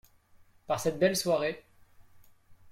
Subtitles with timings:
[0.65, 1.63] par cette belle soirée.